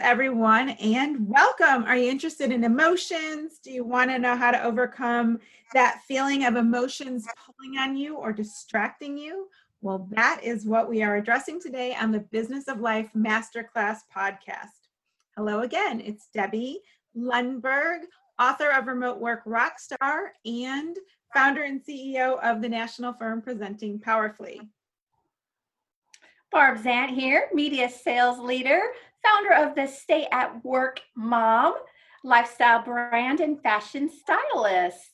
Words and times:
Everyone, 0.00 0.70
and 0.70 1.28
welcome. 1.28 1.84
Are 1.84 1.96
you 1.96 2.10
interested 2.10 2.52
in 2.52 2.62
emotions? 2.62 3.58
Do 3.62 3.72
you 3.72 3.84
want 3.84 4.10
to 4.10 4.18
know 4.18 4.36
how 4.36 4.50
to 4.50 4.62
overcome 4.62 5.40
that 5.74 6.02
feeling 6.06 6.44
of 6.44 6.56
emotions 6.56 7.26
pulling 7.44 7.78
on 7.78 7.96
you 7.96 8.16
or 8.16 8.32
distracting 8.32 9.18
you? 9.18 9.48
Well, 9.80 10.08
that 10.12 10.40
is 10.42 10.66
what 10.66 10.88
we 10.88 11.02
are 11.02 11.16
addressing 11.16 11.60
today 11.60 11.94
on 11.94 12.12
the 12.12 12.20
Business 12.20 12.68
of 12.68 12.80
Life 12.80 13.10
Masterclass 13.16 13.98
podcast. 14.14 14.88
Hello 15.36 15.60
again, 15.60 16.00
it's 16.00 16.28
Debbie 16.32 16.80
Lundberg, 17.16 18.00
author 18.38 18.70
of 18.70 18.86
Remote 18.86 19.18
Work 19.18 19.44
Rockstar 19.44 20.28
and 20.44 20.96
founder 21.34 21.62
and 21.62 21.82
CEO 21.82 22.38
of 22.42 22.62
the 22.62 22.68
national 22.68 23.12
firm 23.14 23.42
presenting 23.42 23.98
Powerfully. 23.98 24.60
Barb 26.50 26.78
Zant 26.78 27.10
here, 27.10 27.48
media 27.52 27.90
sales 27.90 28.38
leader, 28.38 28.80
founder 29.24 29.54
of 29.54 29.74
the 29.74 29.86
Stay 29.86 30.26
at 30.32 30.64
Work 30.64 31.00
Mom 31.16 31.74
lifestyle 32.24 32.82
brand 32.82 33.40
and 33.40 33.62
fashion 33.62 34.10
stylist. 34.10 35.10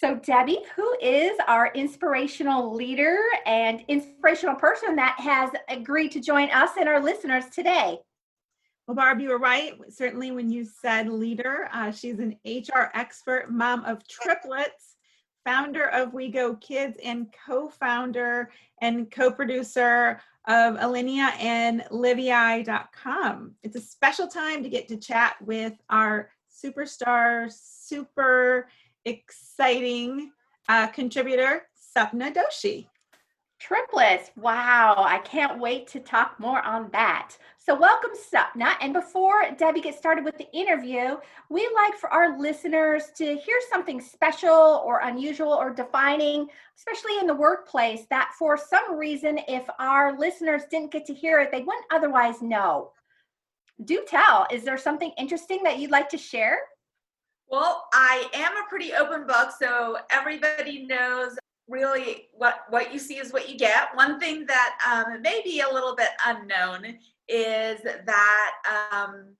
So, 0.00 0.16
Debbie, 0.16 0.60
who 0.76 0.96
is 1.00 1.36
our 1.48 1.72
inspirational 1.74 2.74
leader 2.74 3.18
and 3.46 3.82
inspirational 3.88 4.54
person 4.54 4.96
that 4.96 5.16
has 5.18 5.50
agreed 5.68 6.12
to 6.12 6.20
join 6.20 6.50
us 6.50 6.70
and 6.78 6.88
our 6.88 7.02
listeners 7.02 7.46
today? 7.52 7.98
Well, 8.86 8.96
Barb, 8.96 9.20
you 9.20 9.30
were 9.30 9.38
right. 9.38 9.74
Certainly, 9.90 10.32
when 10.32 10.50
you 10.50 10.64
said 10.64 11.08
leader, 11.08 11.68
uh, 11.72 11.90
she's 11.90 12.18
an 12.18 12.36
HR 12.44 12.90
expert, 12.94 13.50
mom 13.50 13.84
of 13.84 14.06
triplets, 14.06 14.96
founder 15.44 15.88
of 15.88 16.14
We 16.14 16.30
Go 16.30 16.56
Kids, 16.56 16.98
and 17.02 17.32
co 17.46 17.68
founder 17.68 18.50
and 18.80 19.10
co 19.10 19.30
producer 19.30 20.20
of 20.46 20.76
Alinea 20.76 21.30
and 21.38 21.84
Livii.com. 21.90 23.54
It's 23.62 23.76
a 23.76 23.80
special 23.80 24.26
time 24.26 24.62
to 24.62 24.68
get 24.68 24.88
to 24.88 24.96
chat 24.96 25.36
with 25.40 25.74
our 25.88 26.30
superstar, 26.50 27.50
super 27.52 28.68
exciting 29.04 30.32
uh, 30.68 30.88
contributor, 30.88 31.62
Supna 31.96 32.34
Doshi. 32.34 32.86
Triplets. 33.62 34.32
Wow. 34.34 35.04
I 35.06 35.18
can't 35.18 35.60
wait 35.60 35.86
to 35.88 36.00
talk 36.00 36.34
more 36.40 36.60
on 36.62 36.90
that. 36.90 37.36
So, 37.58 37.78
welcome, 37.78 38.10
Supna. 38.10 38.74
And 38.80 38.92
before 38.92 39.52
Debbie 39.56 39.80
gets 39.82 39.98
started 39.98 40.24
with 40.24 40.36
the 40.36 40.50
interview, 40.52 41.16
we 41.48 41.70
like 41.76 41.94
for 41.94 42.10
our 42.12 42.40
listeners 42.40 43.04
to 43.18 43.36
hear 43.36 43.60
something 43.70 44.00
special 44.00 44.82
or 44.84 45.02
unusual 45.04 45.52
or 45.52 45.70
defining, 45.70 46.48
especially 46.76 47.20
in 47.20 47.28
the 47.28 47.36
workplace, 47.36 48.04
that 48.10 48.32
for 48.36 48.56
some 48.56 48.96
reason, 48.96 49.38
if 49.46 49.64
our 49.78 50.18
listeners 50.18 50.62
didn't 50.68 50.90
get 50.90 51.06
to 51.06 51.14
hear 51.14 51.38
it, 51.38 51.52
they 51.52 51.62
wouldn't 51.62 51.86
otherwise 51.92 52.42
know. 52.42 52.90
Do 53.84 54.04
tell. 54.08 54.48
Is 54.50 54.64
there 54.64 54.76
something 54.76 55.12
interesting 55.16 55.62
that 55.62 55.78
you'd 55.78 55.92
like 55.92 56.08
to 56.08 56.18
share? 56.18 56.58
Well, 57.46 57.84
I 57.94 58.28
am 58.34 58.56
a 58.56 58.68
pretty 58.68 58.92
open 58.92 59.24
book, 59.24 59.50
so 59.56 59.98
everybody 60.10 60.84
knows 60.84 61.38
really 61.68 62.28
what 62.32 62.64
what 62.68 62.92
you 62.92 62.98
see 62.98 63.18
is 63.18 63.32
what 63.32 63.48
you 63.48 63.56
get. 63.56 63.94
One 63.94 64.18
thing 64.18 64.46
that 64.46 64.78
um, 64.90 65.22
may 65.22 65.40
be 65.44 65.60
a 65.60 65.72
little 65.72 65.94
bit 65.96 66.10
unknown 66.26 66.98
is 67.28 67.80
that 67.82 68.50
um, 68.92 69.36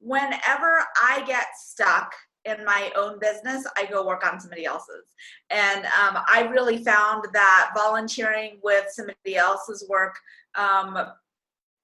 whenever 0.00 0.84
I 1.02 1.22
get 1.26 1.46
stuck 1.56 2.12
in 2.44 2.64
my 2.64 2.90
own 2.96 3.18
business, 3.18 3.66
I 3.76 3.86
go 3.86 4.06
work 4.06 4.24
on 4.24 4.40
somebody 4.40 4.64
else's. 4.64 5.14
And 5.50 5.84
um, 5.86 6.22
I 6.28 6.48
really 6.50 6.82
found 6.84 7.26
that 7.32 7.72
volunteering 7.76 8.58
with 8.62 8.86
somebody 8.90 9.36
else's 9.36 9.84
work 9.88 10.16
um, 10.54 10.96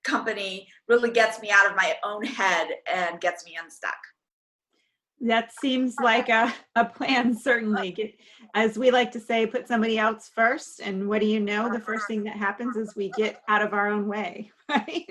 company 0.05 0.69
really 0.89 1.11
gets 1.11 1.41
me 1.41 1.51
out 1.51 1.69
of 1.69 1.77
my 1.77 1.97
own 2.05 2.25
head 2.25 2.69
and 2.93 3.21
gets 3.21 3.45
me 3.45 3.59
unstuck. 3.63 3.97
That 5.23 5.53
seems 5.61 5.95
like 6.03 6.29
a, 6.29 6.53
a 6.75 6.85
plan, 6.85 7.35
certainly. 7.35 8.19
As 8.55 8.77
we 8.77 8.91
like 8.91 9.13
to 9.13 9.21
say, 9.21 9.47
put 9.47 9.69
somebody 9.69 9.99
else 9.99 10.31
first. 10.35 10.81
And 10.81 11.09
what 11.09 11.21
do 11.21 11.27
you 11.27 11.41
know? 11.41 11.73
The 11.73 11.81
first 11.81 12.07
thing 12.07 12.25
that 12.25 12.37
happens 12.37 12.77
is 12.77 12.95
we 12.97 13.11
get 13.11 13.41
out 13.49 13.63
of 13.63 13.73
our 13.73 13.89
own 13.89 14.09
way, 14.09 14.51
right? 14.69 15.07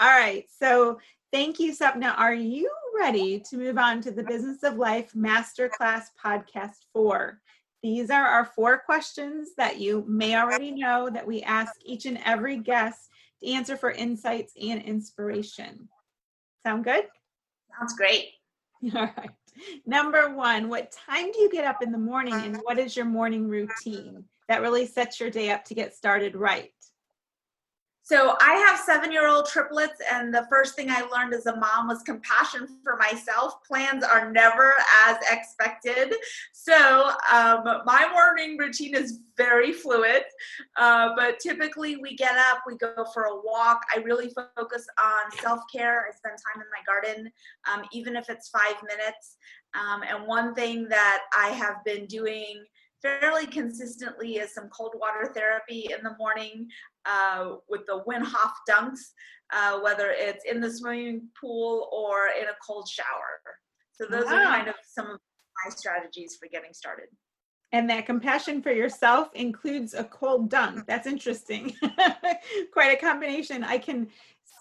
All 0.00 0.08
right. 0.08 0.44
So 0.58 0.98
thank 1.32 1.60
you, 1.60 1.76
Supna. 1.76 2.18
Are 2.18 2.34
you 2.34 2.70
ready 2.98 3.42
to 3.50 3.56
move 3.56 3.76
on 3.76 4.00
to 4.02 4.10
the 4.10 4.24
Business 4.24 4.62
of 4.62 4.76
Life 4.76 5.12
Masterclass 5.14 6.04
Podcast 6.22 6.86
4? 6.94 7.38
These 7.82 8.10
are 8.10 8.26
our 8.26 8.44
four 8.44 8.78
questions 8.78 9.50
that 9.56 9.78
you 9.80 10.04
may 10.06 10.36
already 10.36 10.70
know 10.70 11.10
that 11.10 11.26
we 11.26 11.42
ask 11.42 11.72
each 11.84 12.06
and 12.06 12.18
every 12.24 12.58
guest 12.58 13.08
to 13.42 13.50
answer 13.50 13.76
for 13.76 13.90
insights 13.90 14.52
and 14.60 14.82
inspiration. 14.82 15.88
Sound 16.64 16.84
good? 16.84 17.04
Sounds 17.78 17.94
great. 17.94 18.28
All 18.94 19.02
right. 19.02 19.30
Number 19.84 20.34
one, 20.34 20.68
what 20.68 20.92
time 20.92 21.30
do 21.32 21.40
you 21.40 21.50
get 21.50 21.66
up 21.66 21.82
in 21.82 21.92
the 21.92 21.98
morning 21.98 22.32
and 22.32 22.56
what 22.62 22.78
is 22.78 22.96
your 22.96 23.04
morning 23.04 23.46
routine? 23.46 24.24
That 24.48 24.62
really 24.62 24.86
sets 24.86 25.20
your 25.20 25.30
day 25.30 25.50
up 25.50 25.64
to 25.66 25.74
get 25.74 25.94
started 25.94 26.34
right. 26.34 26.72
So 28.02 28.36
I 28.40 28.54
have 28.54 28.80
seven 28.80 29.12
year 29.12 29.28
old 29.28 29.46
triplets, 29.46 30.00
and 30.12 30.34
the 30.34 30.46
first 30.50 30.74
thing 30.74 30.90
I 30.90 31.02
learned 31.02 31.34
as 31.34 31.46
a 31.46 31.54
mom 31.56 31.88
was 31.88 32.02
compassion 32.02 32.66
for 32.82 32.96
myself. 32.96 33.62
Plans 33.64 34.02
are 34.02 34.32
never 34.32 34.74
as 35.06 35.16
expected. 35.30 36.14
So 36.52 37.12
um, 37.32 37.64
my 37.84 38.08
morning 38.12 38.56
routine 38.58 38.94
is 38.94 39.20
very 39.36 39.72
fluid, 39.72 40.22
uh, 40.76 41.10
but 41.16 41.38
typically 41.40 41.96
we 41.96 42.16
get 42.16 42.36
up, 42.36 42.62
we 42.66 42.76
go 42.76 43.04
for 43.14 43.24
a 43.24 43.36
walk. 43.44 43.82
I 43.94 44.00
really 44.00 44.30
focus 44.56 44.86
on 45.02 45.38
self 45.40 45.60
care. 45.72 46.06
I 46.06 46.16
spend 46.16 46.36
time 46.52 46.62
in 46.62 46.68
my 46.70 46.82
garden, 46.86 47.30
um, 47.72 47.84
even 47.92 48.16
if 48.16 48.28
it's 48.28 48.48
five 48.48 48.76
minutes. 48.82 49.36
Um, 49.74 50.02
and 50.02 50.26
one 50.26 50.54
thing 50.54 50.88
that 50.88 51.20
I 51.36 51.48
have 51.50 51.84
been 51.84 52.06
doing 52.06 52.64
fairly 53.02 53.46
consistently 53.46 54.36
is 54.36 54.54
some 54.54 54.68
cold 54.68 54.94
water 54.98 55.32
therapy 55.34 55.88
in 55.96 56.02
the 56.02 56.14
morning 56.18 56.68
uh, 57.06 57.56
with 57.68 57.86
the 57.86 58.02
Wim 58.06 58.22
Hof 58.24 58.52
dunks, 58.68 59.00
uh, 59.52 59.80
whether 59.80 60.14
it's 60.16 60.44
in 60.44 60.60
the 60.60 60.70
swimming 60.70 61.28
pool 61.40 61.88
or 61.92 62.28
in 62.40 62.46
a 62.46 62.56
cold 62.66 62.88
shower. 62.88 63.40
So 63.92 64.06
those 64.06 64.26
wow. 64.26 64.36
are 64.36 64.44
kind 64.44 64.68
of 64.68 64.74
some 64.86 65.06
of 65.06 65.18
my 65.64 65.70
strategies 65.70 66.36
for 66.40 66.48
getting 66.48 66.72
started. 66.72 67.06
And 67.72 67.88
that 67.88 68.06
compassion 68.06 68.62
for 68.62 68.72
yourself 68.72 69.28
includes 69.34 69.94
a 69.94 70.04
cold 70.04 70.50
dunk. 70.50 70.86
That's 70.86 71.06
interesting. 71.06 71.74
Quite 72.72 72.92
a 72.92 73.00
combination. 73.00 73.62
I 73.62 73.78
can 73.78 74.08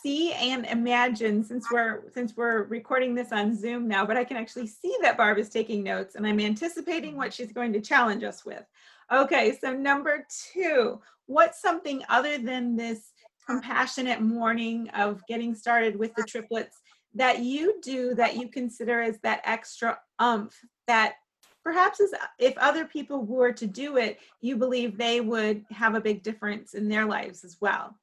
see 0.04 0.32
and 0.34 0.66
imagine 0.66 1.44
since 1.44 1.66
we're 1.72 2.04
since 2.14 2.38
we're 2.38 2.64
recording 2.64 3.16
this 3.16 3.32
on 3.32 3.56
Zoom 3.56 3.88
now, 3.88 4.06
but 4.06 4.16
I 4.16 4.24
can 4.24 4.38
actually 4.38 4.68
see 4.68 4.96
that 5.02 5.18
Barb 5.18 5.40
is 5.40 5.50
taking 5.50 5.84
notes 5.84 6.16
and 6.16 6.26
I'm 6.26 6.40
anticipating 6.40 7.18
what 7.18 7.34
she's 7.34 7.52
going 7.52 7.74
to 7.74 7.82
challenge 7.82 8.24
us 8.24 8.46
with. 8.46 8.64
Okay, 9.12 9.58
so 9.60 9.74
number 9.74 10.26
two, 10.54 11.02
what's 11.26 11.62
something 11.62 12.04
other 12.10 12.38
than 12.38 12.76
this 12.76 13.12
compassionate 13.48 14.22
morning 14.22 14.90
of 14.90 15.22
getting 15.28 15.56
started 15.56 15.98
with 15.98 16.14
the 16.16 16.24
triplets 16.24 16.78
that 17.16 17.40
you 17.40 17.80
do 17.82 18.14
that 18.14 18.38
you 18.38 18.48
consider 18.50 19.02
as 19.02 19.18
that 19.24 19.42
extra 19.44 19.98
umph 20.20 20.56
that 20.86 21.16
perhaps 21.64 22.00
is 22.00 22.14
if 22.38 22.56
other 22.58 22.86
people 22.86 23.24
were 23.24 23.52
to 23.52 23.66
do 23.66 23.98
it, 23.98 24.20
you 24.42 24.56
believe 24.56 24.98
they 24.98 25.22
would 25.22 25.66
have 25.72 25.96
a 25.96 26.02
big 26.02 26.22
difference 26.22 26.76
in 26.76 26.88
their 26.88 27.06
lives 27.06 27.44
as 27.44 27.58
well? 27.60 27.96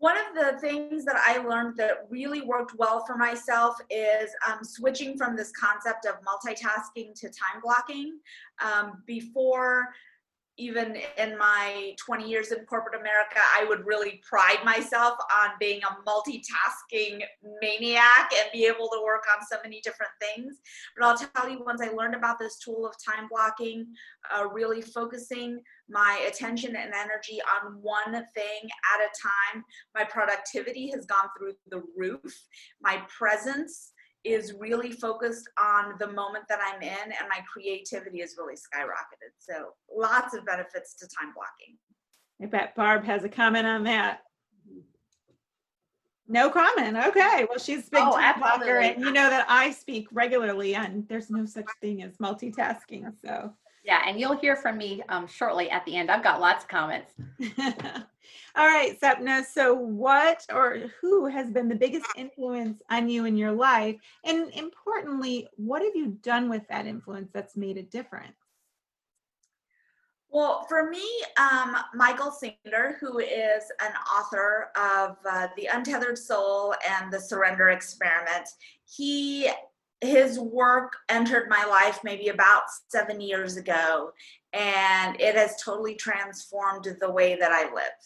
One 0.00 0.16
of 0.16 0.34
the 0.34 0.58
things 0.60 1.04
that 1.04 1.16
I 1.16 1.46
learned 1.46 1.76
that 1.76 2.06
really 2.08 2.40
worked 2.40 2.74
well 2.78 3.04
for 3.06 3.16
myself 3.16 3.76
is 3.90 4.30
um, 4.48 4.64
switching 4.64 5.16
from 5.18 5.36
this 5.36 5.52
concept 5.52 6.06
of 6.06 6.14
multitasking 6.22 7.14
to 7.20 7.28
time 7.28 7.60
blocking. 7.62 8.18
Um, 8.64 9.02
before 9.06 9.88
even 10.60 10.96
in 11.16 11.38
my 11.38 11.94
20 12.04 12.28
years 12.28 12.52
in 12.52 12.64
corporate 12.66 13.00
America, 13.00 13.40
I 13.58 13.64
would 13.64 13.86
really 13.86 14.20
pride 14.28 14.58
myself 14.64 15.14
on 15.42 15.50
being 15.58 15.80
a 15.82 16.08
multitasking 16.08 17.22
maniac 17.62 18.30
and 18.38 18.50
be 18.52 18.66
able 18.66 18.88
to 18.88 19.02
work 19.02 19.24
on 19.34 19.44
so 19.50 19.56
many 19.64 19.80
different 19.80 20.12
things. 20.20 20.58
But 20.96 21.06
I'll 21.06 21.16
tell 21.16 21.48
you, 21.48 21.64
once 21.64 21.80
I 21.80 21.88
learned 21.88 22.14
about 22.14 22.38
this 22.38 22.58
tool 22.58 22.86
of 22.86 22.94
time 23.02 23.26
blocking, 23.30 23.86
uh, 24.34 24.46
really 24.48 24.82
focusing 24.82 25.60
my 25.88 26.24
attention 26.28 26.76
and 26.76 26.92
energy 26.94 27.40
on 27.62 27.78
one 27.80 28.12
thing 28.12 28.60
at 28.94 29.00
a 29.00 29.08
time, 29.54 29.64
my 29.94 30.04
productivity 30.04 30.90
has 30.90 31.06
gone 31.06 31.30
through 31.38 31.54
the 31.70 31.82
roof. 31.96 32.44
My 32.82 33.02
presence 33.08 33.92
is 34.24 34.54
really 34.58 34.92
focused 34.92 35.48
on 35.58 35.94
the 35.98 36.06
moment 36.06 36.44
that 36.48 36.58
I'm 36.62 36.82
in, 36.82 36.88
and 37.04 37.28
my 37.28 37.42
creativity 37.50 38.20
is 38.20 38.36
really 38.38 38.54
skyrocketed. 38.54 39.32
So, 39.38 39.70
lots 39.94 40.34
of 40.34 40.44
benefits 40.44 40.94
to 40.96 41.06
time 41.06 41.32
blocking. 41.34 41.76
I 42.42 42.46
bet 42.46 42.74
Barb 42.74 43.04
has 43.04 43.24
a 43.24 43.28
comment 43.28 43.66
on 43.66 43.84
that. 43.84 44.20
No 46.28 46.48
comment. 46.48 46.96
Okay. 46.96 47.46
Well, 47.48 47.58
she's 47.58 47.88
a 47.88 47.90
big 47.90 48.02
oh, 48.02 48.12
time 48.12 48.38
blocker, 48.38 48.78
and 48.78 49.02
you 49.02 49.10
know 49.10 49.28
that 49.28 49.46
I 49.48 49.72
speak 49.72 50.06
regularly, 50.12 50.74
and 50.74 51.06
there's 51.08 51.28
no 51.28 51.44
such 51.44 51.66
thing 51.80 52.02
as 52.02 52.16
multitasking. 52.18 53.12
So, 53.24 53.52
Yeah, 53.82 54.02
and 54.06 54.20
you'll 54.20 54.36
hear 54.36 54.56
from 54.56 54.76
me 54.76 55.02
um, 55.08 55.26
shortly 55.26 55.70
at 55.70 55.84
the 55.86 55.96
end. 55.96 56.10
I've 56.10 56.22
got 56.22 56.40
lots 56.40 56.64
of 56.64 56.68
comments. 56.68 57.12
All 58.56 58.66
right, 58.66 58.98
Supna. 59.00 59.44
So, 59.44 59.74
what 59.74 60.44
or 60.52 60.90
who 61.00 61.26
has 61.26 61.50
been 61.50 61.68
the 61.68 61.74
biggest 61.74 62.06
influence 62.16 62.82
on 62.90 63.08
you 63.08 63.24
in 63.24 63.36
your 63.36 63.52
life? 63.52 63.96
And 64.24 64.52
importantly, 64.52 65.48
what 65.56 65.82
have 65.82 65.94
you 65.94 66.18
done 66.22 66.50
with 66.50 66.62
that 66.68 66.86
influence 66.86 67.30
that's 67.32 67.56
made 67.56 67.78
a 67.78 67.82
difference? 67.82 68.36
Well, 70.32 70.64
for 70.68 70.88
me, 70.88 71.04
um, 71.38 71.76
Michael 71.92 72.30
Singer, 72.30 72.96
who 73.00 73.18
is 73.18 73.64
an 73.80 73.92
author 74.16 74.70
of 74.76 75.16
uh, 75.28 75.48
The 75.56 75.66
Untethered 75.72 76.18
Soul 76.18 76.74
and 76.88 77.12
The 77.12 77.18
Surrender 77.18 77.70
Experiment, 77.70 78.48
he 78.84 79.50
his 80.00 80.38
work 80.38 80.96
entered 81.08 81.48
my 81.48 81.64
life 81.64 82.00
maybe 82.02 82.28
about 82.28 82.62
seven 82.88 83.20
years 83.20 83.56
ago, 83.56 84.12
and 84.52 85.20
it 85.20 85.34
has 85.36 85.62
totally 85.62 85.94
transformed 85.94 86.86
the 87.00 87.10
way 87.10 87.36
that 87.36 87.52
I 87.52 87.72
live. 87.74 88.00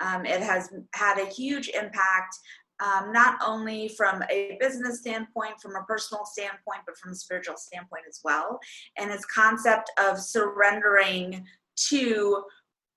Um, 0.00 0.26
it 0.26 0.42
has 0.42 0.70
had 0.94 1.18
a 1.18 1.26
huge 1.26 1.68
impact, 1.68 2.36
um, 2.80 3.12
not 3.12 3.38
only 3.44 3.88
from 3.88 4.22
a 4.30 4.56
business 4.60 5.00
standpoint, 5.00 5.60
from 5.60 5.76
a 5.76 5.84
personal 5.84 6.24
standpoint, 6.24 6.80
but 6.86 6.96
from 6.98 7.12
a 7.12 7.16
spiritual 7.16 7.56
standpoint 7.56 8.04
as 8.08 8.20
well. 8.24 8.58
And 8.98 9.10
his 9.10 9.24
concept 9.26 9.90
of 9.98 10.18
surrendering 10.18 11.44
to 11.88 12.44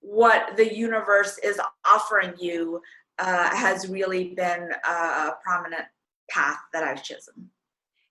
what 0.01 0.55
the 0.55 0.75
universe 0.75 1.37
is 1.43 1.59
offering 1.85 2.33
you 2.39 2.81
uh, 3.17 3.55
has 3.55 3.89
really 3.89 4.33
been 4.33 4.69
a 4.85 5.31
prominent 5.43 5.85
path 6.29 6.59
that 6.73 6.83
I've 6.83 7.03
chosen. 7.03 7.49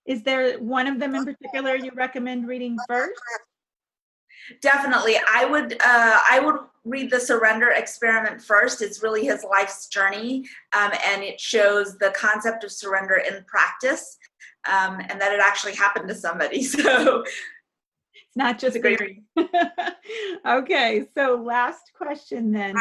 Is 0.09 0.23
there 0.23 0.57
one 0.57 0.87
of 0.87 0.99
them 0.99 1.13
in 1.13 1.23
particular 1.23 1.75
you 1.75 1.91
recommend 1.93 2.47
reading 2.47 2.75
first? 2.87 3.13
Definitely, 4.59 5.17
I 5.31 5.45
would. 5.45 5.73
Uh, 5.73 6.19
I 6.27 6.41
would 6.43 6.55
read 6.83 7.11
the 7.11 7.19
Surrender 7.19 7.69
Experiment 7.69 8.41
first. 8.41 8.81
It's 8.81 9.03
really 9.03 9.25
his 9.25 9.43
life's 9.43 9.87
journey, 9.87 10.47
um, 10.73 10.91
and 11.05 11.21
it 11.21 11.39
shows 11.39 11.99
the 11.99 12.09
concept 12.17 12.63
of 12.63 12.71
surrender 12.71 13.17
in 13.17 13.43
practice, 13.45 14.17
um, 14.67 14.99
and 14.99 15.21
that 15.21 15.31
it 15.31 15.41
actually 15.45 15.75
happened 15.75 16.09
to 16.09 16.15
somebody. 16.15 16.63
So 16.79 17.21
it's 17.21 18.35
not 18.35 18.57
just 18.57 18.77
a 18.77 18.81
theory. 18.81 19.21
okay, 20.45 21.05
so 21.13 21.35
last 21.35 21.91
question 21.95 22.51
then. 22.51 22.75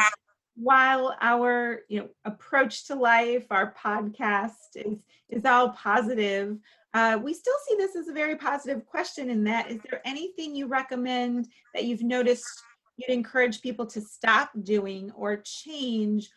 While 0.57 1.15
our 1.21 1.81
you 1.91 2.01
know 2.01 2.09
approach 2.25 2.87
to 2.87 2.95
life, 2.95 3.45
our 3.51 3.75
podcast 3.75 4.77
is 4.77 4.97
is 5.29 5.45
all 5.45 5.71
positive, 5.71 6.57
uh, 6.94 7.19
we 7.23 7.35
still 7.35 7.55
see 7.69 7.76
this 7.76 7.96
as 7.96 8.08
a 8.08 8.12
very 8.12 8.37
positive 8.37 8.87
question 8.87 9.31
in 9.31 9.44
that 9.44 9.70
is 9.70 9.81
there 9.90 10.00
anything 10.05 10.55
you 10.55 10.67
recommend 10.67 11.49
that 11.75 11.85
you've 11.85 12.02
noticed 12.02 12.62
you'd 12.96 13.14
encourage 13.14 13.61
people 13.61 13.87
to 13.87 14.00
stop 14.00 14.50
doing 14.62 15.11
or 15.12 15.43
change 15.44 16.31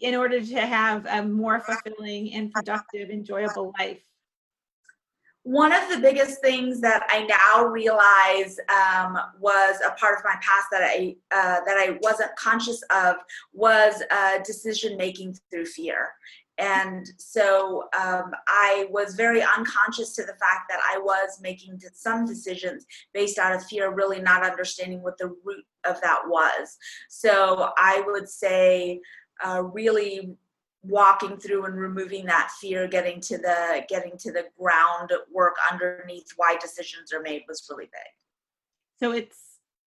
in 0.00 0.14
order 0.14 0.40
to 0.40 0.60
have 0.60 1.04
a 1.06 1.22
more 1.22 1.60
fulfilling 1.60 2.32
and 2.32 2.52
productive 2.52 3.10
enjoyable 3.10 3.72
life 3.78 4.00
one 5.44 5.72
of 5.72 5.90
the 5.90 5.98
biggest 5.98 6.40
things 6.40 6.80
that 6.80 7.06
I 7.10 7.26
now 7.26 7.66
realize 7.66 8.58
um, 8.70 9.18
was 9.38 9.76
a 9.86 9.90
part 9.90 10.18
of 10.18 10.24
my 10.24 10.34
past 10.36 10.68
that 10.72 10.82
I 10.82 11.16
uh, 11.30 11.60
that 11.66 11.76
I 11.76 11.98
wasn't 12.00 12.34
conscious 12.36 12.82
of 12.90 13.16
was 13.52 14.02
uh, 14.10 14.38
decision 14.42 14.96
making 14.96 15.36
through 15.50 15.66
fear. 15.66 16.12
And 16.58 17.06
so 17.18 17.84
um, 18.00 18.32
I 18.46 18.86
was 18.90 19.14
very 19.14 19.42
unconscious 19.42 20.14
to 20.16 20.22
the 20.22 20.34
fact 20.34 20.68
that 20.68 20.80
I 20.84 20.98
was 20.98 21.40
making 21.42 21.80
some 21.92 22.26
decisions 22.26 22.86
based 23.12 23.38
out 23.38 23.54
of 23.54 23.64
fear, 23.64 23.92
really 23.92 24.20
not 24.20 24.44
understanding 24.44 25.02
what 25.02 25.18
the 25.18 25.34
root 25.44 25.64
of 25.84 26.00
that 26.00 26.22
was. 26.26 26.76
So 27.08 27.70
I 27.76 28.02
would 28.06 28.28
say, 28.28 29.00
uh, 29.44 29.62
really 29.62 30.36
walking 30.84 31.38
through 31.38 31.64
and 31.64 31.74
removing 31.74 32.26
that 32.26 32.50
fear 32.60 32.86
getting 32.86 33.18
to 33.18 33.38
the 33.38 33.82
getting 33.88 34.16
to 34.18 34.30
the 34.30 34.44
groundwork 34.58 35.54
underneath 35.72 36.28
why 36.36 36.56
decisions 36.60 37.12
are 37.12 37.22
made 37.22 37.42
was 37.48 37.66
really 37.70 37.86
big 37.86 38.12
so 39.00 39.10
it's 39.10 39.43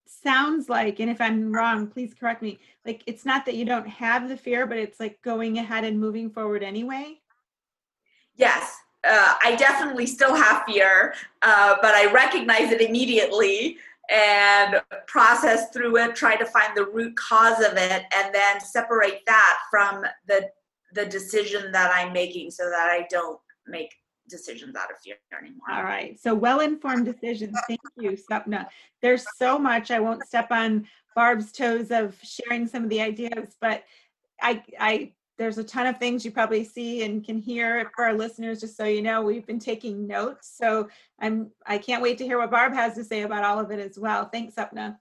sounds 0.07 0.69
like, 0.69 1.01
and 1.01 1.11
if 1.11 1.21
I'm 1.21 1.53
wrong, 1.53 1.87
please 1.87 2.15
correct 2.15 2.43
me, 2.43 2.59
like 2.85 3.03
it's 3.07 3.25
not 3.25 3.47
that 3.47 3.55
you 3.55 3.65
don't 3.65 3.89
have 3.89 4.29
the 4.29 4.37
fear, 4.37 4.67
but 4.67 4.79
it's 4.79 5.01
like 5.01 5.21
going 5.23 5.59
ahead 5.59 5.85
and 5.85 5.99
moving 5.99 6.31
forward 6.31 6.63
anyway? 6.63 7.21
Yes, 8.37 8.77
uh, 9.07 9.35
I 9.43 9.55
definitely 9.57 10.07
still 10.07 10.35
have 10.35 10.65
fear, 10.67 11.15
uh, 11.43 11.77
but 11.81 11.95
I 11.95 12.11
recognize 12.13 12.73
it 12.73 12.81
immediately 12.81 13.79
and 14.11 14.83
process 15.07 15.71
through 15.71 15.97
it, 15.97 16.15
try 16.15 16.37
to 16.37 16.45
find 16.45 16.77
the 16.77 16.87
root 16.87 17.17
cause 17.17 17.61
of 17.61 17.77
it, 17.77 18.05
and 18.15 18.35
then 18.35 18.61
separate 18.61 19.25
that 19.27 19.59
from 19.71 20.05
the 20.27 20.51
the 20.93 21.07
decision 21.07 21.73
that 21.73 21.91
I'm 21.93 22.13
making 22.13 22.53
so 22.53 22.71
that 22.71 22.89
I 22.89 23.07
don't 23.11 23.41
make 23.67 23.93
decisions 24.29 24.77
out 24.77 24.91
of 24.91 24.99
fear 24.99 25.17
anymore. 25.39 25.71
All 25.71 25.83
right. 25.83 26.19
So 26.21 26.35
well 26.35 26.61
informed 26.61 27.05
decisions. 27.05 27.57
Thank 27.69 27.81
you, 27.97 28.17
Supna. 28.31 28.67
There's 29.03 29.25
so 29.37 29.59
much. 29.59 29.91
I 29.91 30.01
won't 30.01 30.27
step 30.27 30.51
on 30.51 30.87
Barb's 31.15 31.53
toes 31.53 31.91
of 31.91 32.17
sharing 32.23 32.67
some 32.67 32.85
of 32.85 32.91
the 32.91 33.01
ideas, 33.01 33.57
but 33.61 33.85
I 34.41 34.63
I 34.79 35.13
there's 35.37 35.59
a 35.59 35.65
ton 35.65 35.87
of 35.87 35.99
things 35.99 36.25
you 36.25 36.31
probably 36.31 36.65
see 36.65 37.03
and 37.03 37.25
can 37.25 37.39
hear 37.39 37.91
for 37.97 38.05
our 38.05 38.15
listeners 38.15 38.61
just 38.61 38.77
so 38.77 38.85
you 38.85 39.03
know 39.03 39.23
we've 39.23 39.47
been 39.47 39.59
taking 39.59 40.07
notes 40.07 40.55
so 40.57 40.89
i'm 41.21 41.51
i 41.67 41.77
can't 41.77 42.03
wait 42.03 42.19
to 42.19 42.25
hear 42.25 42.39
what 42.39 42.51
barb 42.51 42.73
has 42.73 42.95
to 42.95 43.05
say 43.05 43.23
about 43.23 43.45
all 43.45 43.59
of 43.59 43.71
it 43.71 43.81
as 43.81 43.99
well 43.99 44.29
thanks 44.29 44.55
supna 44.55 44.97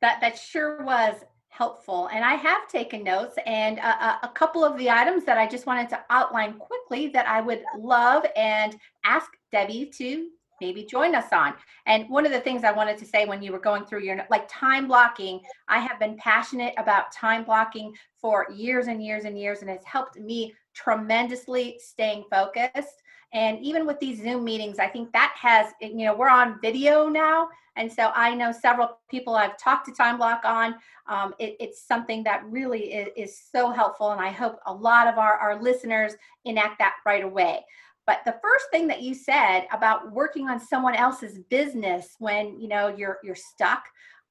that 0.00 0.20
that 0.20 0.38
sure 0.38 0.84
was 0.84 1.16
helpful. 1.58 2.08
And 2.12 2.24
I 2.24 2.34
have 2.34 2.68
taken 2.68 3.02
notes 3.02 3.36
and 3.44 3.78
a, 3.78 4.20
a, 4.22 4.30
couple 4.32 4.64
of 4.64 4.78
the 4.78 4.88
items 4.88 5.24
that 5.24 5.38
I 5.38 5.46
just 5.48 5.66
wanted 5.66 5.88
to 5.88 5.98
outline 6.08 6.52
quickly 6.54 7.08
that 7.08 7.26
I 7.26 7.40
would 7.40 7.64
love 7.76 8.24
and 8.36 8.76
ask 9.04 9.28
Debbie 9.50 9.90
to 9.96 10.28
maybe 10.60 10.84
join 10.84 11.16
us 11.16 11.32
on. 11.32 11.54
And 11.86 12.08
one 12.08 12.24
of 12.24 12.30
the 12.30 12.40
things 12.40 12.62
I 12.62 12.70
wanted 12.70 12.96
to 12.98 13.04
say 13.04 13.26
when 13.26 13.42
you 13.42 13.50
were 13.50 13.58
going 13.58 13.84
through 13.84 14.04
your 14.04 14.24
like 14.30 14.48
time 14.48 14.86
blocking, 14.86 15.40
I 15.66 15.80
have 15.80 15.98
been 15.98 16.16
passionate 16.16 16.74
about 16.78 17.10
time 17.10 17.42
blocking 17.42 17.92
for 18.20 18.46
years 18.54 18.86
and 18.86 19.04
years 19.04 19.24
and 19.24 19.36
years, 19.36 19.62
and 19.62 19.70
it's 19.70 19.86
helped 19.86 20.16
me 20.16 20.54
tremendously 20.74 21.80
staying 21.82 22.24
focused. 22.30 23.02
And 23.32 23.58
even 23.60 23.86
with 23.86 24.00
these 24.00 24.22
Zoom 24.22 24.44
meetings, 24.44 24.78
I 24.78 24.86
think 24.86 25.12
that 25.12 25.34
has, 25.38 25.72
you 25.80 26.04
know, 26.06 26.16
we're 26.16 26.30
on 26.30 26.60
video 26.62 27.08
now. 27.08 27.48
And 27.76 27.92
so 27.92 28.10
I 28.14 28.34
know 28.34 28.52
several 28.52 28.98
people 29.10 29.36
I've 29.36 29.58
talked 29.58 29.86
to 29.86 29.92
Time 29.92 30.16
Block 30.16 30.42
on. 30.44 30.74
Um, 31.06 31.34
it, 31.38 31.56
it's 31.60 31.86
something 31.86 32.24
that 32.24 32.44
really 32.46 32.92
is, 32.92 33.08
is, 33.16 33.40
so 33.52 33.70
helpful. 33.70 34.10
And 34.10 34.20
I 34.20 34.30
hope 34.30 34.58
a 34.66 34.72
lot 34.72 35.06
of 35.06 35.18
our, 35.18 35.34
our 35.34 35.62
listeners 35.62 36.14
enact 36.44 36.78
that 36.78 36.96
right 37.06 37.22
away. 37.22 37.64
But 38.06 38.20
the 38.24 38.36
first 38.42 38.64
thing 38.72 38.86
that 38.88 39.02
you 39.02 39.14
said 39.14 39.66
about 39.70 40.10
working 40.12 40.48
on 40.48 40.58
someone 40.58 40.94
else's 40.94 41.38
business 41.50 42.16
when 42.18 42.58
you 42.58 42.66
know 42.66 42.88
you're 42.88 43.18
you're 43.22 43.34
stuck, 43.34 43.84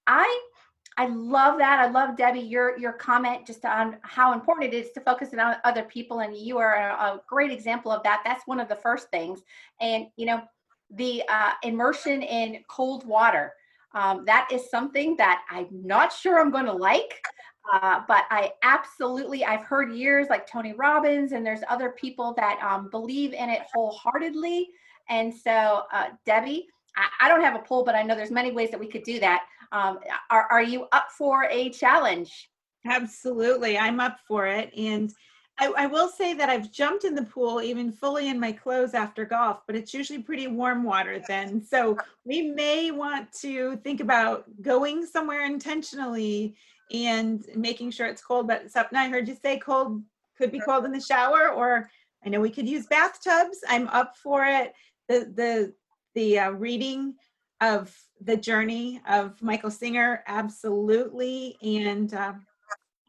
I 0.07 0.41
I 0.97 1.05
love 1.05 1.59
that. 1.59 1.79
I 1.79 1.87
love 1.89 2.17
Debbie 2.17 2.39
your 2.39 2.77
your 2.79 2.93
comment 2.93 3.45
just 3.45 3.63
on 3.65 3.97
how 4.01 4.33
important 4.33 4.73
it 4.73 4.77
is 4.77 4.91
to 4.93 5.01
focus 5.01 5.29
on 5.37 5.55
other 5.63 5.83
people, 5.83 6.19
and 6.19 6.35
you 6.35 6.57
are 6.57 6.75
a, 6.75 7.21
great 7.27 7.51
example 7.51 7.91
of 7.91 8.01
that. 8.03 8.21
That's 8.25 8.45
one 8.47 8.59
of 8.59 8.67
the 8.67 8.75
first 8.75 9.09
things. 9.11 9.41
And 9.79 10.07
you 10.15 10.25
know, 10.25 10.41
the 10.89 11.23
uh, 11.29 11.51
immersion 11.63 12.21
in 12.23 12.63
cold 12.67 13.05
water. 13.05 13.53
Um, 13.93 14.25
that 14.25 14.49
is 14.51 14.69
something 14.69 15.15
that 15.17 15.43
I'm 15.49 15.67
not 15.71 16.11
sure 16.11 16.39
I'm 16.39 16.51
going 16.51 16.65
to 16.65 16.73
like, 16.73 17.23
uh, 17.73 18.01
but 18.07 18.25
I 18.29 18.51
absolutely 18.63 19.43
I've 19.45 19.63
heard 19.63 19.93
years 19.93 20.27
like 20.29 20.45
Tony 20.45 20.73
Robbins 20.73 21.31
and 21.31 21.45
there's 21.45 21.61
other 21.69 21.91
people 21.91 22.33
that 22.37 22.59
um, 22.61 22.89
believe 22.89 23.33
in 23.33 23.49
it 23.49 23.61
wholeheartedly. 23.73 24.69
And 25.09 25.33
so, 25.33 25.83
uh, 25.91 26.09
Debbie, 26.25 26.67
I, 26.95 27.07
I, 27.21 27.29
don't 27.29 27.41
have 27.41 27.55
a 27.55 27.59
poll, 27.59 27.83
but 27.83 27.95
I 27.95 28.03
know 28.03 28.15
there's 28.15 28.29
many 28.29 28.51
ways 28.51 28.71
that 28.71 28.79
we 28.79 28.87
could 28.87 29.03
do 29.03 29.19
that. 29.19 29.45
Um, 29.71 29.99
are, 30.29 30.47
are 30.49 30.63
you 30.63 30.87
up 30.91 31.07
for 31.17 31.45
a 31.49 31.69
challenge? 31.69 32.49
Absolutely, 32.85 33.77
I'm 33.77 33.99
up 33.99 34.19
for 34.27 34.47
it, 34.47 34.71
and 34.77 35.13
I, 35.59 35.73
I, 35.75 35.85
will 35.87 36.07
say 36.07 36.33
that 36.35 36.49
I've 36.49 36.71
jumped 36.71 37.03
in 37.03 37.15
the 37.15 37.23
pool 37.23 37.61
even 37.61 37.91
fully 37.91 38.29
in 38.29 38.39
my 38.39 38.51
clothes 38.51 38.93
after 38.93 39.25
golf, 39.25 39.61
but 39.65 39.75
it's 39.75 39.93
usually 39.93 40.19
pretty 40.19 40.47
warm 40.47 40.83
water 40.83 41.21
then. 41.27 41.63
So 41.63 41.97
we 42.25 42.43
may 42.43 42.91
want 42.91 43.33
to 43.41 43.77
think 43.77 43.99
about 43.99 44.45
going 44.61 45.05
somewhere 45.05 45.45
intentionally 45.45 46.55
and 46.91 47.43
making 47.55 47.91
sure 47.91 48.05
it's 48.07 48.21
cold. 48.21 48.47
But 48.47 48.67
Supna, 48.67 48.97
I 48.97 49.09
heard 49.09 49.27
you 49.27 49.35
say 49.41 49.57
cold 49.57 50.03
could 50.37 50.51
be 50.51 50.59
cold 50.59 50.85
in 50.85 50.91
the 50.91 51.01
shower, 51.01 51.49
or 51.49 51.89
I 52.23 52.29
know 52.29 52.39
we 52.39 52.51
could 52.51 52.69
use 52.69 52.85
bathtubs. 52.85 53.57
I'm 53.67 53.87
up 53.87 54.15
for 54.15 54.45
it. 54.45 54.73
The 55.09 55.31
the 55.33 55.73
the 56.13 56.39
uh, 56.39 56.49
reading 56.51 57.15
of 57.61 57.95
the 58.21 58.37
journey 58.37 59.01
of 59.07 59.41
Michael 59.41 59.71
Singer, 59.71 60.23
absolutely, 60.27 61.57
and. 61.61 62.13
Uh, 62.13 62.33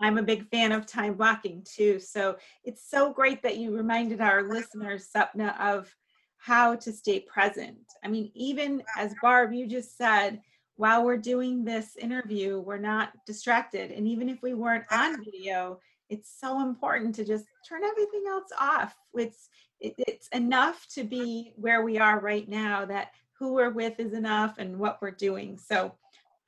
I'm 0.01 0.19
a 0.19 0.23
big 0.23 0.49
fan 0.49 0.71
of 0.71 0.87
time 0.87 1.15
blocking 1.15 1.65
too. 1.65 1.99
So 1.99 2.37
it's 2.63 2.89
so 2.89 3.13
great 3.13 3.43
that 3.43 3.57
you 3.57 3.77
reminded 3.77 4.21
our 4.21 4.45
listeners, 4.45 5.09
Supna, 5.13 5.59
of 5.61 5.93
how 6.37 6.77
to 6.77 6.93
stay 6.93 7.21
present. 7.21 7.79
I 8.05 8.09
mean, 8.09 8.31
even 8.35 8.83
as 8.97 9.15
Barb, 9.21 9.53
you 9.53 9.67
just 9.67 9.97
said, 9.97 10.41
while 10.77 11.05
we're 11.05 11.17
doing 11.17 11.65
this 11.65 11.97
interview, 11.97 12.61
we're 12.61 12.79
not 12.79 13.11
distracted. 13.27 13.91
And 13.91 14.07
even 14.07 14.29
if 14.29 14.41
we 14.41 14.55
weren't 14.55 14.85
on 14.93 15.25
video, 15.25 15.81
it's 16.09 16.33
so 16.41 16.63
important 16.63 17.17
to 17.17 17.25
just 17.25 17.47
turn 17.69 17.83
everything 17.83 18.23
else 18.29 18.51
off. 18.59 18.95
It's 19.15 19.49
it, 19.81 19.95
it's 19.99 20.29
enough 20.29 20.87
to 20.95 21.05
be 21.05 21.53
where 21.57 21.83
we 21.83 21.99
are 21.99 22.21
right 22.21 22.49
now 22.49 22.85
that 22.87 23.09
who 23.39 23.53
we're 23.53 23.71
with 23.71 23.99
is 24.01 24.13
enough 24.13 24.57
and 24.59 24.79
what 24.79 24.99
we're 25.01 25.11
doing. 25.11 25.59
So 25.59 25.95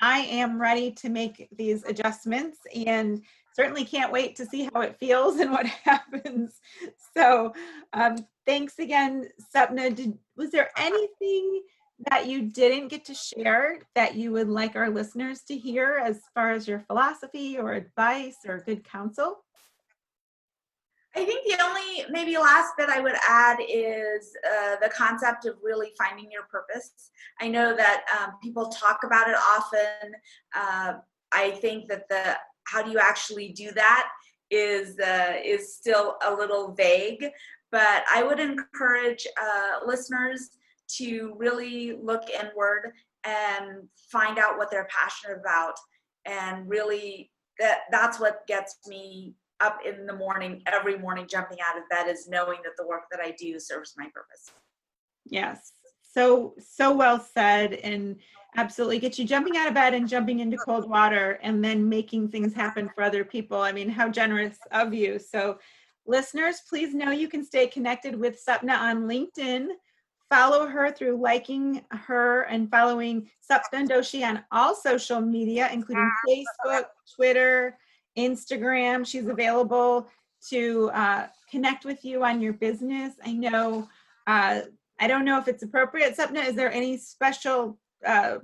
I 0.00 0.20
am 0.20 0.60
ready 0.60 0.92
to 0.92 1.08
make 1.08 1.48
these 1.56 1.84
adjustments 1.84 2.58
and 2.74 3.22
certainly 3.54 3.84
can't 3.84 4.12
wait 4.12 4.36
to 4.36 4.46
see 4.46 4.68
how 4.72 4.80
it 4.80 4.96
feels 4.98 5.38
and 5.38 5.50
what 5.50 5.66
happens. 5.84 6.60
So 7.16 7.54
um, 7.92 8.16
thanks 8.46 8.78
again, 8.78 9.28
Supna. 9.54 9.94
Did, 9.94 10.18
was 10.36 10.50
there 10.50 10.70
anything 10.76 11.62
that 12.10 12.26
you 12.26 12.42
didn't 12.42 12.88
get 12.88 13.04
to 13.04 13.14
share 13.14 13.78
that 13.94 14.14
you 14.14 14.32
would 14.32 14.48
like 14.48 14.74
our 14.74 14.88
listeners 14.88 15.42
to 15.48 15.56
hear 15.56 16.00
as 16.02 16.20
far 16.34 16.50
as 16.50 16.66
your 16.66 16.80
philosophy 16.80 17.58
or 17.58 17.72
advice 17.74 18.36
or 18.46 18.62
good 18.64 18.84
counsel? 18.84 19.44
I 21.16 21.24
think 21.24 21.44
the 21.44 21.62
only 21.64 22.04
maybe 22.10 22.36
last 22.38 22.74
bit 22.78 22.88
I 22.88 23.00
would 23.00 23.16
add 23.28 23.58
is 23.60 24.32
uh, 24.46 24.76
the 24.80 24.88
concept 24.90 25.44
of 25.44 25.56
really 25.62 25.92
finding 25.98 26.30
your 26.30 26.44
purpose. 26.44 27.10
I 27.40 27.48
know 27.48 27.74
that 27.76 28.04
um, 28.20 28.34
people 28.40 28.68
talk 28.68 29.00
about 29.04 29.28
it 29.28 29.34
often. 29.36 30.14
Uh, 30.54 30.92
I 31.32 31.50
think 31.52 31.88
that 31.88 32.08
the 32.08 32.36
how 32.66 32.82
do 32.82 32.90
you 32.90 32.98
actually 33.00 33.48
do 33.48 33.72
that 33.72 34.08
is 34.50 34.98
uh, 35.00 35.34
is 35.44 35.74
still 35.74 36.16
a 36.24 36.32
little 36.32 36.72
vague. 36.74 37.26
But 37.72 38.04
I 38.12 38.22
would 38.22 38.40
encourage 38.40 39.26
uh, 39.40 39.86
listeners 39.86 40.50
to 40.98 41.34
really 41.36 41.96
look 42.00 42.22
inward 42.30 42.92
and 43.24 43.88
find 44.10 44.38
out 44.38 44.58
what 44.58 44.70
they're 44.70 44.88
passionate 44.90 45.38
about, 45.38 45.74
and 46.24 46.68
really 46.68 47.30
that 47.58 47.80
that's 47.90 48.20
what 48.20 48.46
gets 48.46 48.76
me 48.86 49.34
up 49.60 49.80
in 49.86 50.06
the 50.06 50.14
morning, 50.14 50.62
every 50.66 50.98
morning, 50.98 51.26
jumping 51.28 51.58
out 51.66 51.78
of 51.78 51.88
bed 51.88 52.08
is 52.10 52.28
knowing 52.28 52.58
that 52.64 52.76
the 52.76 52.86
work 52.86 53.04
that 53.10 53.20
I 53.20 53.32
do 53.38 53.58
serves 53.58 53.94
my 53.96 54.06
purpose. 54.14 54.50
Yes. 55.26 55.72
So, 56.02 56.54
so 56.58 56.94
well 56.94 57.20
said. 57.20 57.74
And 57.74 58.16
absolutely 58.56 58.98
get 58.98 59.18
you 59.18 59.24
jumping 59.24 59.56
out 59.56 59.68
of 59.68 59.74
bed 59.74 59.94
and 59.94 60.08
jumping 60.08 60.40
into 60.40 60.56
cold 60.56 60.88
water 60.88 61.38
and 61.42 61.64
then 61.64 61.88
making 61.88 62.28
things 62.28 62.52
happen 62.52 62.90
for 62.94 63.02
other 63.02 63.24
people. 63.24 63.60
I 63.60 63.72
mean, 63.72 63.88
how 63.88 64.08
generous 64.08 64.58
of 64.72 64.92
you. 64.92 65.18
So, 65.18 65.58
listeners, 66.06 66.62
please 66.68 66.94
know 66.94 67.10
you 67.10 67.28
can 67.28 67.44
stay 67.44 67.66
connected 67.66 68.18
with 68.18 68.44
Supna 68.44 68.76
on 68.78 69.02
LinkedIn. 69.02 69.68
Follow 70.28 70.66
her 70.66 70.90
through 70.90 71.20
liking 71.20 71.84
her 71.90 72.42
and 72.42 72.70
following 72.70 73.28
Supna 73.48 73.86
Doshi 73.86 74.24
on 74.24 74.44
all 74.52 74.74
social 74.74 75.20
media, 75.20 75.68
including 75.72 76.10
Facebook, 76.28 76.84
Twitter, 77.16 77.76
Instagram. 78.20 79.06
She's 79.06 79.26
available 79.26 80.08
to 80.48 80.90
uh, 80.94 81.26
connect 81.50 81.84
with 81.84 82.04
you 82.04 82.24
on 82.24 82.40
your 82.40 82.52
business. 82.52 83.14
I 83.24 83.32
know, 83.32 83.88
uh, 84.26 84.60
I 84.98 85.06
don't 85.06 85.24
know 85.24 85.38
if 85.38 85.48
it's 85.48 85.62
appropriate. 85.62 86.16
Supna, 86.16 86.46
is 86.46 86.54
there 86.54 86.72
any 86.72 86.96
special, 86.96 87.78
uh, 88.06 88.38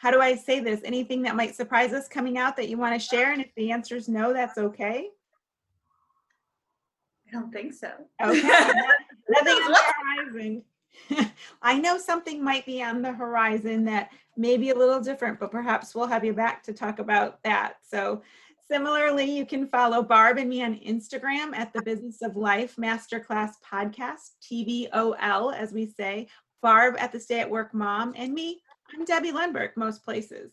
how 0.00 0.10
do 0.10 0.20
I 0.20 0.34
say 0.34 0.60
this? 0.60 0.80
Anything 0.84 1.22
that 1.22 1.36
might 1.36 1.54
surprise 1.54 1.92
us 1.92 2.08
coming 2.08 2.38
out 2.38 2.56
that 2.56 2.68
you 2.68 2.76
want 2.76 3.00
to 3.00 3.06
share? 3.06 3.32
And 3.32 3.40
if 3.40 3.54
the 3.56 3.70
answer 3.70 3.96
is 3.96 4.08
no, 4.08 4.32
that's 4.32 4.58
okay. 4.58 5.08
I 7.28 7.32
don't 7.32 7.52
think 7.52 7.72
so. 7.72 7.90
Okay. 8.22 8.42
Nothing 9.28 9.54
on 9.54 9.72
the 9.72 9.78
horizon. 10.28 10.62
I 11.62 11.78
know 11.78 11.98
something 11.98 12.42
might 12.42 12.66
be 12.66 12.82
on 12.82 13.02
the 13.02 13.12
horizon 13.12 13.84
that 13.86 14.10
may 14.36 14.56
be 14.56 14.70
a 14.70 14.74
little 14.74 15.00
different, 15.00 15.38
but 15.38 15.50
perhaps 15.50 15.94
we'll 15.94 16.06
have 16.06 16.24
you 16.24 16.32
back 16.32 16.62
to 16.64 16.72
talk 16.72 16.98
about 16.98 17.42
that. 17.44 17.76
So 17.82 18.22
Similarly, 18.70 19.30
you 19.30 19.44
can 19.44 19.68
follow 19.68 20.02
Barb 20.02 20.38
and 20.38 20.48
me 20.48 20.62
on 20.62 20.76
Instagram 20.76 21.54
at 21.54 21.72
the 21.72 21.82
Business 21.82 22.22
of 22.22 22.36
Life 22.36 22.76
Masterclass 22.76 23.52
Podcast, 23.70 24.30
TBOL, 24.42 25.54
as 25.54 25.72
we 25.72 25.86
say. 25.86 26.28
Barb 26.62 26.94
at 26.98 27.10
the 27.12 27.18
Stay 27.18 27.40
at 27.40 27.50
Work 27.50 27.74
Mom, 27.74 28.14
and 28.16 28.32
me, 28.32 28.62
I'm 28.94 29.04
Debbie 29.04 29.32
Lundberg, 29.32 29.70
most 29.76 30.04
places. 30.04 30.52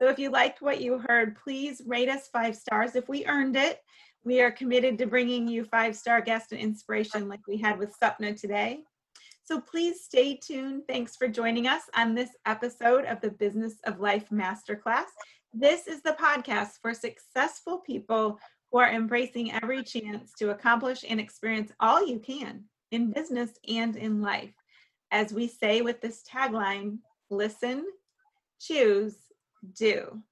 So 0.00 0.08
if 0.08 0.18
you 0.18 0.30
liked 0.30 0.62
what 0.62 0.80
you 0.80 0.98
heard, 0.98 1.36
please 1.42 1.82
rate 1.84 2.08
us 2.08 2.28
five 2.32 2.54
stars 2.54 2.94
if 2.94 3.08
we 3.08 3.26
earned 3.26 3.56
it. 3.56 3.80
We 4.24 4.40
are 4.40 4.52
committed 4.52 4.98
to 4.98 5.06
bringing 5.06 5.48
you 5.48 5.64
five 5.64 5.96
star 5.96 6.20
guest 6.20 6.52
and 6.52 6.60
inspiration 6.60 7.28
like 7.28 7.46
we 7.48 7.56
had 7.56 7.78
with 7.78 7.94
Supna 8.00 8.40
today. 8.40 8.80
So 9.44 9.60
please 9.60 10.04
stay 10.04 10.36
tuned. 10.36 10.82
Thanks 10.86 11.16
for 11.16 11.26
joining 11.26 11.66
us 11.66 11.82
on 11.96 12.14
this 12.14 12.30
episode 12.46 13.06
of 13.06 13.20
the 13.20 13.30
Business 13.30 13.74
of 13.84 13.98
Life 13.98 14.28
Masterclass. 14.30 15.06
This 15.60 15.88
is 15.88 16.02
the 16.02 16.12
podcast 16.12 16.74
for 16.80 16.94
successful 16.94 17.78
people 17.78 18.38
who 18.70 18.78
are 18.78 18.92
embracing 18.92 19.50
every 19.50 19.82
chance 19.82 20.32
to 20.38 20.50
accomplish 20.50 21.04
and 21.08 21.18
experience 21.18 21.72
all 21.80 22.06
you 22.06 22.20
can 22.20 22.62
in 22.92 23.10
business 23.10 23.50
and 23.66 23.96
in 23.96 24.22
life. 24.22 24.54
As 25.10 25.32
we 25.32 25.48
say 25.48 25.80
with 25.80 26.00
this 26.00 26.22
tagline 26.22 26.98
listen, 27.28 27.84
choose, 28.60 29.16
do. 29.76 30.22